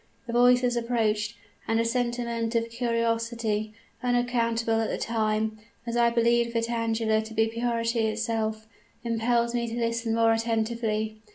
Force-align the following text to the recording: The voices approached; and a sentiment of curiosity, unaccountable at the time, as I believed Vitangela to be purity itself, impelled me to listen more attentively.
The 0.25 0.33
voices 0.33 0.75
approached; 0.75 1.35
and 1.67 1.79
a 1.79 1.85
sentiment 1.85 2.55
of 2.55 2.71
curiosity, 2.71 3.75
unaccountable 4.01 4.81
at 4.81 4.89
the 4.89 4.97
time, 4.97 5.59
as 5.85 5.95
I 5.95 6.09
believed 6.09 6.55
Vitangela 6.55 7.23
to 7.23 7.33
be 7.35 7.45
purity 7.47 8.07
itself, 8.07 8.65
impelled 9.03 9.53
me 9.53 9.67
to 9.67 9.75
listen 9.75 10.15
more 10.15 10.33
attentively. 10.33 11.19